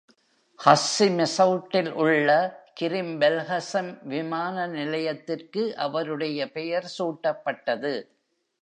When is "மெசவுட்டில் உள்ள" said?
1.17-2.29